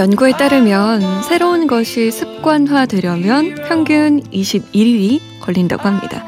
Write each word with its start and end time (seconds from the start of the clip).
연구에 0.00 0.32
따르면 0.32 1.22
새로운 1.24 1.66
것이 1.66 2.10
습관화되려면 2.10 3.54
평균 3.68 4.22
21일이 4.32 5.20
걸린다고 5.42 5.82
합니다. 5.82 6.24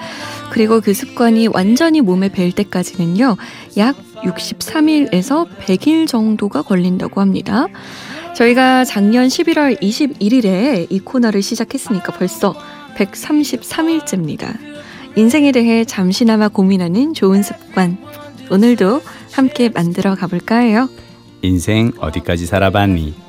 그리고 0.51 0.83
그 0.83 0.93
습관이 0.93 1.47
완전히 1.47 2.03
몸에 2.03 2.29
벨 2.29 2.53
때까지는요, 2.53 3.39
약 3.79 3.97
63일에서 4.17 5.49
100일 5.59 6.07
정도가 6.07 6.61
걸린다고 6.61 7.23
합니다. 7.23 7.67
저희가 8.37 8.85
작년 8.85 9.29
11월 9.29 9.81
21일에 9.81 10.89
이 10.91 11.01
코너를 11.01 11.41
시작했으니까 11.41 12.13
벌써 12.13 12.55
133일째입니다. 12.97 14.55
인생에 15.17 15.51
대해 15.51 15.87
잠시나마 15.87 16.49
고민하는 16.49 17.15
좋은 17.15 17.43
습관. 17.43 17.97
오늘도 18.51 19.01
함께 19.33 19.71
만들어 19.71 20.15
가볼까 20.15 20.59
해요. 20.59 20.91
인생 21.41 21.93
어디까지 21.97 22.45
살아봤니? 22.45 23.22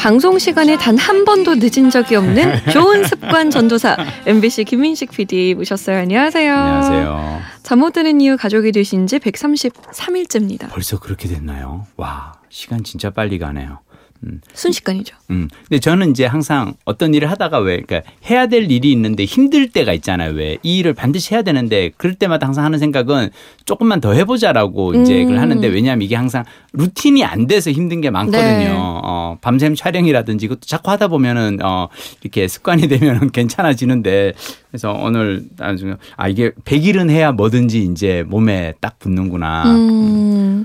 방송 0.00 0.38
시간에 0.38 0.78
단 0.78 0.96
한 0.96 1.24
번도 1.26 1.56
늦은 1.56 1.90
적이 1.90 2.16
없는 2.16 2.64
좋은 2.72 3.04
습관 3.04 3.50
전도사 3.50 3.96
MBC 4.26 4.64
김민식 4.64 5.10
PD 5.10 5.54
모셨어요. 5.54 5.98
안녕하세요. 5.98 6.54
안녕하세요. 6.54 7.40
잠 7.62 7.78
못 7.80 7.92
드는 7.92 8.20
이유 8.20 8.36
가족이 8.38 8.72
되신 8.72 9.06
지 9.06 9.18
133일째입니다. 9.18 10.70
벌써 10.70 10.98
그렇게 10.98 11.28
됐나요? 11.28 11.86
와, 11.96 12.32
시간 12.48 12.82
진짜 12.82 13.10
빨리 13.10 13.38
가네요. 13.38 13.80
음. 14.24 14.40
순식간이죠. 14.52 15.16
음. 15.30 15.48
근데 15.68 15.80
저는 15.80 16.10
이제 16.10 16.26
항상 16.26 16.74
어떤 16.84 17.14
일을 17.14 17.30
하다가 17.30 17.58
왜, 17.60 17.80
그러니까 17.80 18.10
해야 18.28 18.46
될 18.46 18.70
일이 18.70 18.92
있는데 18.92 19.24
힘들 19.24 19.68
때가 19.70 19.92
있잖아요. 19.94 20.32
왜 20.34 20.58
이 20.62 20.78
일을 20.78 20.94
반드시 20.94 21.34
해야 21.34 21.42
되는데 21.42 21.90
그럴 21.96 22.14
때마다 22.14 22.46
항상 22.46 22.64
하는 22.64 22.78
생각은 22.78 23.30
조금만 23.64 24.00
더 24.00 24.12
해보자라고 24.12 24.94
이제 24.94 25.20
음. 25.22 25.26
그걸 25.26 25.40
하는데 25.40 25.66
왜냐하면 25.68 26.02
이게 26.02 26.16
항상 26.16 26.44
루틴이 26.72 27.24
안 27.24 27.46
돼서 27.46 27.70
힘든 27.70 28.00
게 28.00 28.10
많거든요. 28.10 28.40
네. 28.40 28.74
어, 28.76 29.38
밤샘 29.40 29.74
촬영이라든지 29.74 30.46
이것도 30.46 30.60
자꾸 30.62 30.90
하다 30.90 31.08
보면은 31.08 31.58
어, 31.62 31.88
이렇게 32.22 32.46
습관이 32.48 32.88
되면은 32.88 33.30
괜찮아지는데 33.30 34.34
그래서 34.70 34.92
오늘 34.92 35.44
나중에 35.56 35.94
아 36.16 36.28
이게 36.28 36.50
100일은 36.64 37.10
해야 37.10 37.32
뭐든지 37.32 37.84
이제 37.84 38.24
몸에 38.26 38.74
딱 38.80 38.98
붙는구나. 38.98 39.64
음. 39.74 40.64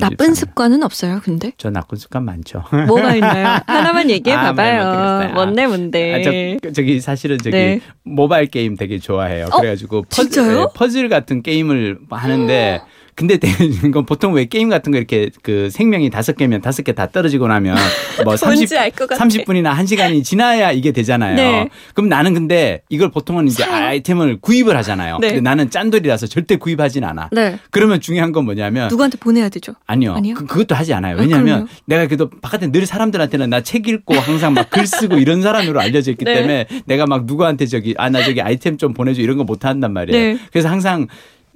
나쁜 0.00 0.34
습관은 0.34 0.82
없어요, 0.82 1.20
근데? 1.22 1.52
저 1.56 1.70
나쁜 1.70 1.96
습관 1.96 2.24
많죠. 2.24 2.64
뭐가 2.88 3.14
있나요? 3.14 3.60
하나만 3.66 4.10
얘기해 4.10 4.34
아, 4.34 4.52
봐봐요. 4.52 5.32
뭔데, 5.34 5.66
뭔데. 5.66 6.14
아, 6.14 6.22
저, 6.22 6.72
저기 6.72 7.00
사실은 7.00 7.38
저기 7.38 7.50
네. 7.50 7.80
모바일 8.02 8.46
게임 8.46 8.76
되게 8.76 8.98
좋아해요. 8.98 9.46
어? 9.46 9.60
그래가지고 9.60 10.02
퍼즐, 10.10 10.54
네, 10.54 10.66
퍼즐 10.74 11.08
같은 11.08 11.42
게임을 11.42 11.98
하는데 12.10 12.80
근데 13.14 13.38
건 13.92 14.06
보통 14.06 14.32
왜 14.32 14.44
게임 14.46 14.68
같은 14.68 14.92
거 14.92 14.98
이렇게 14.98 15.30
그 15.42 15.68
생명이 15.70 16.10
다섯 16.10 16.36
개면 16.36 16.60
다섯 16.60 16.82
개 16.82 16.92
다 16.92 17.06
떨어지고 17.06 17.46
나면 17.48 17.76
뭐 18.24 18.36
30, 18.36 18.68
30분이나 18.68 19.74
1시간이 19.76 20.24
지나야 20.24 20.72
이게 20.72 20.90
되잖아요. 20.92 21.36
네. 21.36 21.68
그럼 21.94 22.08
나는 22.08 22.34
근데 22.34 22.82
이걸 22.88 23.10
보통은 23.10 23.46
이제? 23.46 23.62
아이템을 23.64 24.38
구입을 24.40 24.76
하잖아요. 24.78 25.18
네. 25.20 25.28
근데 25.28 25.40
나는 25.40 25.70
짠돌이라서 25.70 26.26
절대 26.26 26.56
구입하진 26.56 27.04
않아. 27.04 27.28
네. 27.32 27.58
그러면 27.70 28.00
중요한 28.00 28.32
건 28.32 28.44
뭐냐면 28.44 28.88
누구한테 28.88 29.18
보내야 29.18 29.48
되죠? 29.48 29.74
아니요. 29.86 30.14
아니요? 30.14 30.34
그, 30.34 30.46
것도 30.46 30.74
하지 30.74 30.92
않아요. 30.94 31.16
아, 31.16 31.20
왜냐하면 31.20 31.62
아, 31.62 31.66
내가 31.86 32.06
그래도 32.06 32.28
바깥에 32.30 32.70
늘 32.72 32.86
사람들한테는 32.86 33.50
나 33.50 33.60
책 33.60 33.86
읽고 33.88 34.14
항상 34.14 34.54
막 34.54 34.70
글 34.70 34.86
쓰고 34.86 35.18
이런 35.18 35.42
사람으로 35.42 35.80
알려져 35.80 36.10
있기 36.12 36.24
네. 36.24 36.34
때문에 36.34 36.66
내가 36.86 37.06
막 37.06 37.24
누구한테 37.26 37.66
저기 37.66 37.94
아 37.98 38.08
나 38.10 38.22
저기 38.24 38.40
아이템 38.42 38.76
좀 38.78 38.92
보내줘 38.94 39.20
이런 39.22 39.36
거 39.36 39.44
못 39.44 39.64
한단 39.64 39.92
말이에요. 39.92 40.34
네. 40.34 40.38
그래서 40.52 40.68
항상 40.68 41.06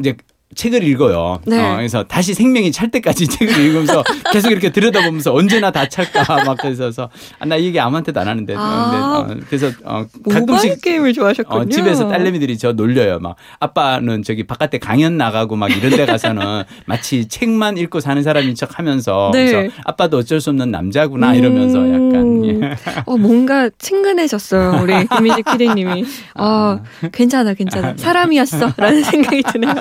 이제 0.00 0.16
책을 0.54 0.82
읽어요. 0.84 1.40
네. 1.46 1.60
어, 1.60 1.76
그래서 1.76 2.02
다시 2.04 2.34
생명이 2.34 2.72
찰 2.72 2.90
때까지 2.90 3.26
책을 3.28 3.58
읽으면서 3.58 4.02
계속 4.32 4.50
이렇게 4.50 4.70
들여다보면서 4.70 5.32
언제나 5.34 5.70
다 5.70 5.88
찰까 5.88 6.24
막 6.44 6.56
그래서 6.58 7.10
아, 7.38 7.44
나 7.46 7.60
얘기 7.60 7.78
아무한테도 7.78 8.20
안 8.20 8.28
하는데 8.28 8.54
아, 8.56 9.26
어, 9.28 9.36
그래서 9.48 9.70
어, 9.84 10.04
가끔씩 10.30 10.80
게임을 10.82 11.12
좋아하셨군요. 11.12 11.60
어, 11.60 11.64
집에서 11.66 12.08
딸내미들이 12.08 12.58
저 12.58 12.72
놀려요. 12.72 13.18
막 13.18 13.36
아빠는 13.60 14.22
저기 14.22 14.44
바깥에 14.44 14.78
강연 14.78 15.16
나가고 15.16 15.56
막 15.56 15.70
이런 15.70 15.90
데 15.96 16.06
가서는 16.06 16.64
마치 16.86 17.26
책만 17.28 17.76
읽고 17.78 18.00
사는 18.00 18.22
사람인 18.22 18.54
척 18.54 18.78
하면서 18.78 19.30
네. 19.32 19.46
그래서 19.46 19.74
아빠도 19.84 20.18
어쩔 20.18 20.40
수 20.40 20.50
없는 20.50 20.70
남자구나 20.70 21.30
음. 21.30 21.34
이러면서 21.34 21.78
약간 21.88 22.44
예. 22.44 22.76
어, 23.06 23.16
뭔가 23.16 23.70
친근해졌어요. 23.78 24.82
우리 24.82 25.06
김민식 25.06 25.44
PD님이. 25.44 26.04
아, 26.34 26.80
괜찮아, 27.12 27.54
괜찮아. 27.54 27.94
사람이었어. 27.96 28.72
라는 28.76 29.02
생각이 29.02 29.42
드네요. 29.42 29.74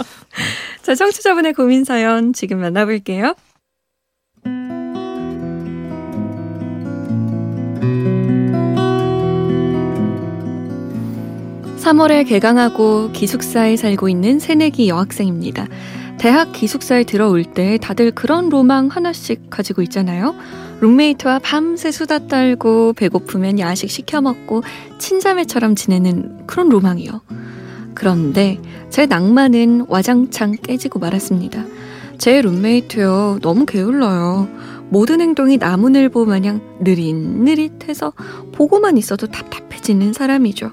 자, 0.81 0.95
청취자분의 0.95 1.53
고민 1.53 1.83
사연 1.83 2.33
지금 2.33 2.59
만나볼게요. 2.59 3.35
3월에 11.83 12.25
개강하고 12.25 13.11
기숙사에 13.11 13.75
살고 13.75 14.07
있는 14.07 14.39
새내기 14.39 14.87
여학생입니다. 14.87 15.67
대학 16.17 16.53
기숙사에 16.53 17.03
들어올 17.03 17.43
때 17.43 17.77
다들 17.81 18.11
그런 18.11 18.47
로망 18.47 18.87
하나씩 18.87 19.49
가지고 19.49 19.81
있잖아요. 19.81 20.33
룸메이트와 20.79 21.39
밤새 21.39 21.91
수다 21.91 22.27
떨고 22.27 22.93
배고프면 22.93 23.59
야식 23.59 23.89
시켜 23.89 24.21
먹고 24.21 24.63
친자매처럼 24.97 25.75
지내는 25.75 26.47
그런 26.47 26.69
로망이요. 26.69 27.21
그런데 27.95 28.59
제 28.89 29.05
낭만은 29.05 29.85
와장창 29.87 30.57
깨지고 30.61 30.99
말았습니다. 30.99 31.65
제 32.17 32.41
룸메이트요. 32.41 33.39
너무 33.41 33.65
게을러요. 33.65 34.47
모든 34.89 35.21
행동이 35.21 35.57
나무늘보 35.57 36.25
마냥 36.25 36.61
느릿느릿해서 36.81 38.13
보고만 38.51 38.97
있어도 38.97 39.27
답답해지는 39.27 40.13
사람이죠. 40.13 40.71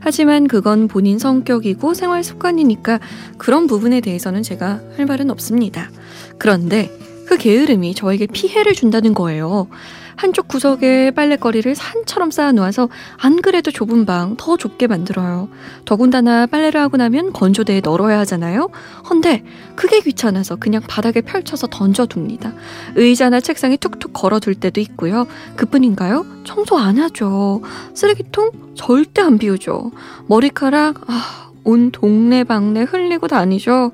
하지만 0.00 0.48
그건 0.48 0.88
본인 0.88 1.18
성격이고 1.18 1.94
생활 1.94 2.22
습관이니까 2.24 3.00
그런 3.38 3.66
부분에 3.66 4.00
대해서는 4.00 4.42
제가 4.42 4.80
할 4.96 5.06
말은 5.06 5.30
없습니다. 5.30 5.90
그런데 6.38 6.90
그 7.26 7.38
게으름이 7.38 7.94
저에게 7.94 8.26
피해를 8.26 8.74
준다는 8.74 9.14
거예요. 9.14 9.68
한쪽 10.16 10.48
구석에 10.48 11.10
빨래거리를 11.12 11.74
산처럼 11.74 12.30
쌓아놓아서 12.30 12.88
안 13.18 13.40
그래도 13.42 13.70
좁은 13.70 14.06
방 14.06 14.22
더 14.36 14.56
좁게 14.56 14.86
만들어요. 14.86 15.48
더군다나 15.84 16.46
빨래를 16.46 16.80
하고 16.80 16.96
나면 16.96 17.32
건조대에 17.32 17.80
널어야 17.80 18.18
하잖아요. 18.20 18.70
헌데 19.08 19.44
그게 19.76 20.00
귀찮아서 20.00 20.56
그냥 20.56 20.82
바닥에 20.88 21.20
펼쳐서 21.20 21.66
던져둡니다. 21.68 22.52
의자나 22.96 23.40
책상에 23.40 23.76
툭툭 23.76 24.12
걸어둘 24.12 24.54
때도 24.54 24.80
있고요. 24.80 25.26
그뿐인가요? 25.56 26.24
청소 26.44 26.78
안 26.78 26.98
하죠. 26.98 27.62
쓰레기통 27.94 28.50
절대 28.74 29.22
안 29.22 29.38
비우죠. 29.38 29.92
머리카락 30.26 31.08
아, 31.08 31.50
온 31.64 31.90
동네방네 31.92 32.82
흘리고 32.82 33.28
다니죠. 33.28 33.92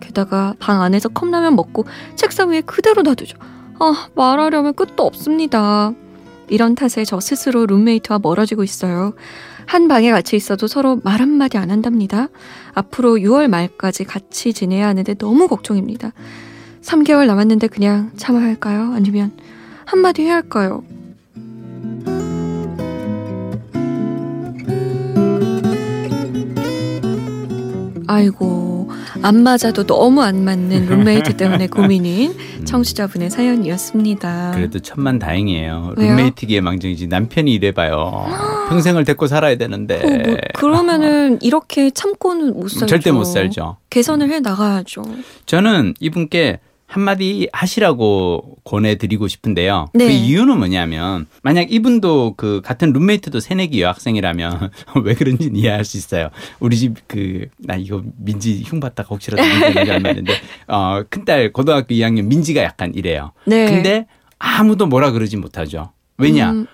게다가 0.00 0.54
방 0.58 0.82
안에서 0.82 1.08
컵라면 1.10 1.54
먹고 1.54 1.84
책상 2.16 2.50
위에 2.50 2.60
그대로 2.62 3.02
놔두죠. 3.02 3.36
아, 3.78 4.08
말하려면 4.14 4.74
끝도 4.74 5.04
없습니다. 5.04 5.92
이런 6.48 6.74
탓에 6.74 7.04
저 7.04 7.20
스스로 7.20 7.66
룸메이트와 7.66 8.18
멀어지고 8.22 8.62
있어요. 8.64 9.14
한 9.66 9.88
방에 9.88 10.10
같이 10.10 10.36
있어도 10.36 10.66
서로 10.66 11.00
말 11.02 11.20
한마디 11.20 11.56
안 11.56 11.70
한답니다. 11.70 12.28
앞으로 12.74 13.14
6월 13.14 13.48
말까지 13.48 14.04
같이 14.04 14.52
지내야 14.52 14.86
하는데 14.88 15.14
너무 15.14 15.48
걱정입니다. 15.48 16.12
3개월 16.82 17.26
남았는데 17.26 17.68
그냥 17.68 18.10
참아야 18.16 18.44
할까요? 18.44 18.92
아니면 18.94 19.32
한마디 19.84 20.22
해야 20.22 20.34
할까요? 20.34 20.82
아이고, 28.08 28.71
안 29.22 29.42
맞아도 29.42 29.84
너무 29.84 30.22
안 30.22 30.44
맞는 30.44 30.86
룸메이트 30.86 31.36
때문에 31.38 31.68
고민인 31.68 32.32
음. 32.32 32.64
청취자분의 32.64 33.30
사연이었습니다. 33.30 34.52
그래도 34.54 34.78
천만 34.80 35.18
다행이에요. 35.18 35.94
왜요? 35.96 36.08
룸메이트기에 36.10 36.60
망정이지 36.60 37.06
남편이 37.06 37.52
이래봐요. 37.54 38.26
평생을 38.68 39.04
데리고 39.04 39.26
살아야 39.26 39.56
되는데. 39.56 40.00
어, 40.02 40.28
뭐, 40.28 40.36
그러면은 40.54 41.38
이렇게 41.42 41.90
참고는 41.90 42.54
못 42.54 42.68
살죠. 42.68 42.86
절대 42.86 43.10
못 43.12 43.24
살죠. 43.24 43.76
개선을 43.90 44.30
해 44.30 44.40
나가야죠. 44.40 45.02
저는 45.46 45.94
이분께 46.00 46.60
한마디 46.92 47.48
하시라고 47.52 48.56
권해드리고 48.64 49.26
싶은데요. 49.28 49.88
그 49.92 49.98
네. 49.98 50.06
그 50.06 50.10
이유는 50.12 50.58
뭐냐면 50.58 51.26
만약 51.42 51.72
이분도 51.72 52.34
그 52.36 52.60
같은 52.62 52.92
룸메이트도 52.92 53.40
새내기 53.40 53.80
여학생이라면 53.80 54.70
왜 55.04 55.14
그런지는 55.14 55.56
이해할 55.56 55.84
수 55.86 55.96
있어요. 55.96 56.28
우리 56.60 56.76
집 56.76 56.94
그 57.08 57.48
나 57.58 57.76
이거 57.76 58.02
민지 58.18 58.62
흉 58.64 58.78
봤다가 58.80 59.08
혹시라도 59.10 59.42
민지 59.42 59.86
잘맞는데 59.86 60.32
어 60.68 61.02
큰딸 61.08 61.52
고등학교 61.52 61.94
2학년 61.94 62.24
민지가 62.26 62.62
약간 62.62 62.92
이래요. 62.94 63.32
네. 63.46 63.66
근데 63.66 64.06
아무도 64.38 64.86
뭐라 64.86 65.12
그러지 65.12 65.36
못하죠. 65.38 65.92
왜냐 66.18 66.50
음. 66.52 66.66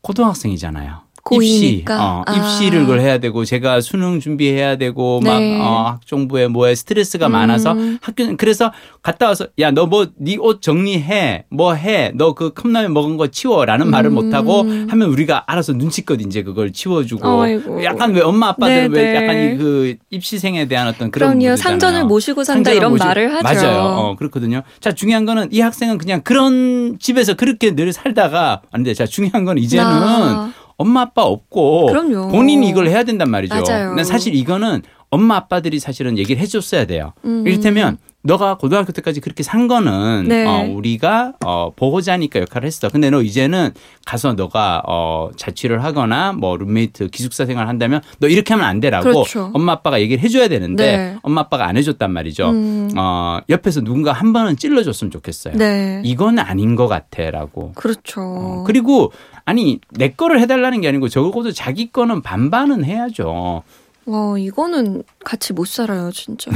고등학생이잖아요. 0.00 1.02
고이니까. 1.26 1.94
입시, 1.94 2.00
어, 2.00 2.22
아. 2.26 2.34
입시를 2.36 2.80
그걸 2.82 3.00
해야 3.00 3.18
되고 3.18 3.44
제가 3.44 3.80
수능 3.80 4.20
준비해야 4.20 4.76
되고 4.76 5.20
네. 5.22 5.58
막 5.58 5.66
어, 5.66 5.82
학종부에 5.90 6.46
뭐에 6.48 6.74
스트레스가 6.74 7.26
음. 7.26 7.32
많아서 7.32 7.74
학교 8.00 8.36
그래서 8.36 8.72
갔다 9.02 9.26
와서 9.26 9.46
야 9.58 9.70
너 9.72 9.86
뭐 9.86 10.06
네 10.20 10.36
옷 10.38 10.62
정리해 10.62 11.44
뭐 11.50 11.74
해 11.74 12.12
너 12.14 12.34
그 12.34 12.52
컵라면 12.54 12.92
먹은 12.94 13.16
거 13.16 13.26
치워라는 13.26 13.90
말을 13.90 14.10
음. 14.10 14.14
못 14.14 14.34
하고 14.34 14.60
하면 14.60 15.02
우리가 15.08 15.44
알아서 15.46 15.72
눈치껏 15.72 16.20
이제 16.20 16.42
그걸 16.42 16.72
치워주고 16.72 17.42
아이고. 17.42 17.82
약간 17.84 18.14
왜 18.14 18.20
엄마 18.22 18.48
아빠들은 18.48 18.92
네, 18.92 19.00
왜 19.00 19.12
네. 19.12 19.14
약간 19.16 19.36
이 19.54 19.56
그 19.56 19.96
입시생에 20.10 20.66
대한 20.68 20.86
어떤 20.88 21.10
그런 21.10 21.38
그럼요. 21.38 21.56
상전을 21.56 22.04
모시고 22.04 22.44
산다 22.44 22.70
이런 22.72 22.90
모시고. 22.92 23.06
말을 23.06 23.34
하죠. 23.34 23.42
맞아요. 23.42 23.80
어, 23.82 24.16
그렇거든요. 24.16 24.62
자, 24.80 24.92
중요한 24.92 25.24
거는 25.24 25.48
이 25.50 25.60
학생은 25.60 25.98
그냥 25.98 26.20
그런 26.22 26.98
집에서 27.00 27.34
그렇게 27.34 27.74
늘 27.74 27.92
살다가 27.92 28.62
안돼. 28.70 28.94
자, 28.94 29.06
중요한 29.06 29.44
건 29.44 29.58
이제는 29.58 29.84
아. 29.86 30.52
엄마 30.78 31.02
아빠 31.02 31.22
없고 31.22 31.86
그럼요. 31.86 32.28
본인이 32.28 32.68
이걸 32.68 32.88
해야 32.88 33.02
된단 33.02 33.30
말이죠. 33.30 33.54
맞아요. 33.54 33.88
근데 33.90 34.04
사실 34.04 34.34
이거는 34.34 34.82
엄마 35.10 35.36
아빠들이 35.36 35.78
사실은 35.78 36.18
얘기를 36.18 36.40
해줬어야 36.42 36.84
돼요. 36.86 37.12
음. 37.24 37.46
이를테면 37.46 37.98
너가 38.26 38.56
고등학교 38.56 38.92
때까지 38.92 39.20
그렇게 39.20 39.42
산 39.42 39.68
거는 39.68 40.26
네. 40.28 40.44
어, 40.46 40.66
우리가 40.68 41.34
어, 41.44 41.72
보호자니까 41.74 42.40
역할을 42.40 42.66
했어. 42.66 42.88
근데 42.88 43.08
너 43.08 43.22
이제는 43.22 43.70
가서 44.04 44.34
너가 44.34 44.82
어, 44.86 45.30
자취를 45.36 45.84
하거나 45.84 46.32
뭐 46.32 46.56
룸메이트 46.56 47.08
기숙사 47.08 47.46
생활 47.46 47.68
한다면 47.68 48.02
너 48.18 48.28
이렇게 48.28 48.52
하면 48.54 48.66
안 48.66 48.80
되라고 48.80 49.04
그렇죠. 49.04 49.50
엄마 49.54 49.72
아빠가 49.72 50.00
얘기를 50.00 50.22
해줘야 50.22 50.48
되는데 50.48 50.96
네. 50.96 51.16
엄마 51.22 51.42
아빠가 51.42 51.66
안 51.66 51.76
해줬단 51.76 52.10
말이죠. 52.10 52.50
음. 52.50 52.90
어, 52.96 53.38
옆에서 53.48 53.80
누군가 53.80 54.12
한 54.12 54.32
번은 54.32 54.56
찔러줬으면 54.56 55.10
좋겠어요. 55.10 55.54
네. 55.56 56.02
이건 56.04 56.38
아닌 56.38 56.74
것 56.74 56.88
같아라고. 56.88 57.72
그렇죠. 57.74 58.20
어, 58.20 58.64
그리고 58.66 59.12
아니 59.44 59.80
내 59.90 60.08
거를 60.08 60.40
해달라는 60.40 60.80
게 60.80 60.88
아니고 60.88 61.08
적어도 61.08 61.52
자기 61.52 61.92
거는 61.92 62.22
반반은 62.22 62.84
해야죠. 62.84 63.62
와, 64.06 64.38
이거는 64.38 65.02
같이 65.24 65.52
못 65.52 65.66
살아요, 65.66 66.10
진짜. 66.12 66.50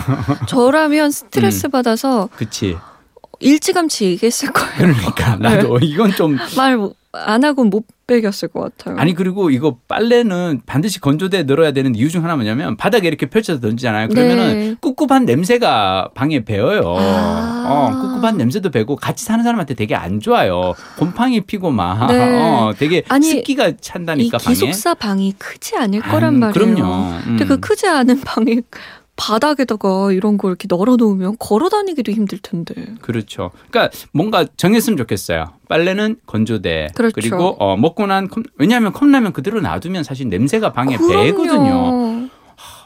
저라면 0.49 1.11
스트레스 1.11 1.67
음. 1.69 1.71
받아서 1.73 2.29
그치. 2.37 2.77
일찌감치 3.41 4.05
얘기했을 4.07 4.53
거예요. 4.53 4.77
그러니까 4.95 5.37
나도 5.37 5.79
이건 5.79 6.13
좀 6.13 6.37
말 6.57 6.79
안 7.13 7.43
하고 7.45 7.65
못 7.65 7.87
배겼을 8.07 8.49
것 8.49 8.61
같아요. 8.77 8.99
아니 8.99 9.15
그리고 9.15 9.51
이거 9.51 9.79
빨래는 9.89 10.63
반드시 10.67 11.01
건조대에 11.01 11.43
널어야 11.45 11.73
되는 11.73 11.95
이유 11.95 12.09
중 12.09 12.25
하나 12.25 12.37
뭐냐면 12.37 12.77
바닥에 12.77 13.09
이렇게 13.09 13.27
펼쳐서 13.27 13.61
던지잖아요. 13.61 14.09
그러면은 14.09 14.53
네. 14.53 14.77
꿉꿉한 14.81 15.25
냄새가 15.25 16.11
방에 16.15 16.45
배어요. 16.45 16.83
아. 16.99 17.67
어, 17.69 18.15
꿉꿉한 18.15 18.37
냄새도 18.37 18.71
배고 18.71 18.97
같이 18.97 19.25
사는 19.25 19.43
사람한테 19.43 19.75
되게 19.75 19.95
안 19.95 20.21
좋아요. 20.21 20.75
곰팡이 20.99 21.41
피고 21.41 21.71
막 21.71 22.07
네. 22.13 22.21
어, 22.43 22.73
되게 22.79 23.03
아니, 23.09 23.27
습기가 23.31 23.69
이 23.69 23.77
찬다니까 23.81 24.39
방에. 24.39 24.55
기숙사 24.55 24.95
방이 24.95 25.35
크지 25.39 25.77
않을 25.77 26.01
아, 26.05 26.11
거란 26.11 26.39
말이에요. 26.39 26.53
그럼요. 26.53 26.93
음. 26.93 27.23
근데 27.27 27.45
그 27.45 27.59
크지 27.59 27.87
않은 27.89 28.21
방에 28.21 28.61
바닥에다가 29.21 30.13
이런 30.13 30.39
거 30.39 30.49
이렇게 30.49 30.67
널어 30.67 30.97
놓으면 30.97 31.37
걸어 31.39 31.69
다니기도 31.69 32.11
힘들 32.11 32.39
텐데. 32.39 32.75
그렇죠. 33.03 33.51
그러니까 33.71 33.95
뭔가 34.13 34.47
정했으면 34.57 34.97
좋겠어요. 34.97 35.53
빨래는 35.69 36.17
건조대. 36.25 36.89
그렇죠. 36.95 37.21
리고 37.21 37.57
어, 37.59 37.77
먹고 37.77 38.07
난 38.07 38.29
컵, 38.29 38.45
왜냐하면 38.57 38.95
컵라면 38.95 39.35
그대로 39.35 39.61
놔두면 39.61 40.05
사실 40.05 40.31
냄새가 40.31 40.73
방에 40.73 40.97
배거든요. 40.97 42.30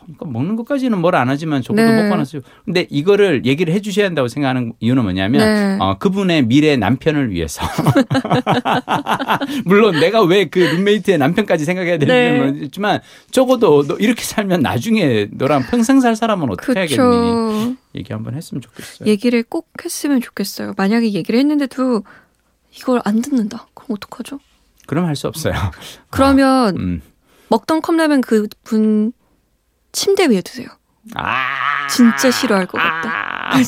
그러니까 0.02 0.26
먹는 0.26 0.56
것까지는 0.56 0.98
뭘 1.00 1.14
안 1.14 1.28
하지만 1.30 1.62
적어도 1.62 1.82
네. 1.86 2.02
먹고 2.02 2.16
나서 2.16 2.40
근데 2.64 2.86
이거를 2.90 3.46
얘기를 3.46 3.72
해 3.72 3.80
주셔야 3.80 4.06
한다고 4.06 4.28
생각하는 4.28 4.72
이유는 4.80 5.02
뭐냐면 5.02 5.78
네. 5.78 5.80
어, 5.80 5.96
그분의 5.98 6.46
미래 6.46 6.76
남편을 6.76 7.30
위해서 7.30 7.62
물론 9.64 9.98
내가 10.00 10.22
왜 10.22 10.44
그 10.44 10.58
룸메이트의 10.58 11.18
남편까지 11.18 11.64
생각해야 11.64 11.98
네. 11.98 12.06
되는지 12.06 12.40
모르겠지만 12.52 13.00
적어도 13.30 13.82
너 13.86 13.94
이렇게 13.96 14.22
살면 14.22 14.60
나중에 14.60 15.28
너랑 15.32 15.64
평생 15.70 16.00
살 16.00 16.16
사람은 16.16 16.50
어떻게 16.50 16.78
하겠니 16.78 16.96
그렇죠. 16.96 17.74
얘기 17.94 18.12
한번 18.12 18.34
했으면 18.34 18.60
좋겠어요. 18.60 19.08
얘기를 19.08 19.42
꼭 19.42 19.68
했으면 19.84 20.20
좋겠어요. 20.20 20.74
만약에 20.76 21.12
얘기를 21.12 21.38
했는데도 21.40 22.04
이걸 22.78 23.00
안 23.04 23.22
듣는다. 23.22 23.66
그럼 23.74 23.96
어떡하죠? 23.96 24.38
그럼 24.86 25.06
할 25.06 25.16
수 25.16 25.28
없어요. 25.28 25.54
그러면 26.10 26.76
음. 26.76 27.02
먹던 27.48 27.80
컵라면 27.80 28.20
그분 28.20 29.12
침대 29.94 30.26
위에 30.26 30.42
두세요. 30.42 30.66
아 31.14 31.86
진짜 31.88 32.30
싫어할 32.30 32.66
것 32.66 32.78
같다. 32.78 33.10
아. 33.10 33.58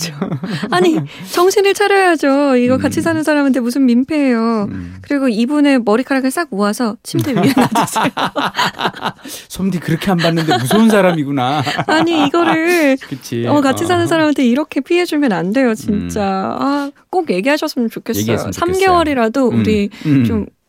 아니 0.70 0.98
정신을 1.32 1.74
차려야죠. 1.74 2.56
이거 2.56 2.78
같이 2.78 3.00
음. 3.00 3.02
사는 3.02 3.22
사람한테 3.22 3.60
무슨 3.60 3.84
민폐예요. 3.84 4.68
음. 4.70 4.96
그리고 5.02 5.28
이분의 5.28 5.80
머리카락을 5.84 6.30
싹 6.30 6.48
모아서 6.50 6.96
침대 7.02 7.32
위에 7.32 7.42
놔두세요. 7.56 8.10
솜디 9.48 9.80
그렇게 9.80 10.10
안 10.10 10.16
봤는데 10.16 10.56
무서운 10.58 10.88
사람이구나. 10.88 11.62
아니 11.86 12.26
이거를 12.26 12.96
그치. 13.06 13.46
어, 13.46 13.60
같이 13.60 13.84
사는 13.86 14.02
어. 14.02 14.06
사람한테 14.06 14.44
이렇게 14.44 14.80
피해주면 14.80 15.32
안 15.32 15.52
돼요, 15.52 15.74
진짜. 15.74 16.22
아, 16.58 16.90
꼭 17.10 17.30
얘기하셨으면 17.30 17.90
좋겠어요. 17.90 18.22
얘기했으면 18.22 18.52
좋겠어요. 18.52 19.04
3개월이라도 19.04 19.52
음, 19.52 19.60
우리 19.60 19.90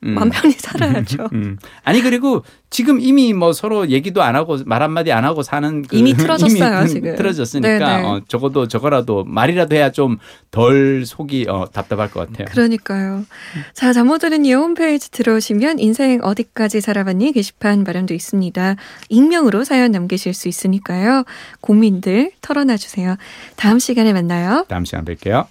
음, 0.03 0.07
좀 0.07 0.09
음. 0.09 0.15
맘 0.15 0.29
편히 0.29 0.53
살아야죠. 0.53 1.29
음. 1.33 1.57
아니 1.83 2.01
그리고 2.01 2.43
지금 2.69 2.99
이미 2.99 3.33
뭐 3.33 3.53
서로 3.53 3.89
얘기도 3.89 4.21
안 4.21 4.35
하고 4.35 4.57
말 4.65 4.83
한마디 4.83 5.11
안 5.11 5.23
하고 5.25 5.41
사는 5.41 5.81
그 5.83 5.95
이미 5.95 6.13
틀어졌어요, 6.17 6.79
이미 6.81 6.89
지금. 6.89 7.15
틀어졌으니까 7.15 7.77
네네. 7.79 8.03
어, 8.03 8.21
적어도 8.27 8.67
저거라도 8.67 9.23
말이라도 9.25 9.75
해야 9.75 9.91
좀 9.91 10.17
덜 10.57 11.05
속이 11.05 11.45
어, 11.49 11.65
답답할 11.71 12.09
것 12.09 12.27
같아요. 12.27 12.47
그러니까요. 12.49 13.25
자, 13.73 13.93
잠못 13.93 14.21
드는 14.21 14.43
이 14.43 14.53
홈페이지 14.53 15.11
들어오시면 15.11 15.77
인생 15.77 16.19
어디까지 16.23 16.81
살아봤니 16.81 17.33
게시판 17.33 17.83
마련도 17.83 18.15
있습니다. 18.15 18.75
익명으로 19.09 19.63
사연 19.63 19.91
남기실 19.91 20.33
수 20.33 20.47
있으니까요. 20.47 21.25
고민들 21.61 22.31
털어놔 22.41 22.77
주세요. 22.77 23.17
다음 23.55 23.77
시간에 23.77 24.13
만나요. 24.13 24.65
다음 24.67 24.83
시간 24.83 25.05
뵐게요. 25.05 25.45